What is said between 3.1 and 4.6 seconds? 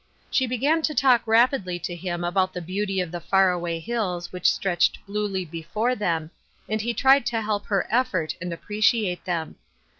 the far away hills which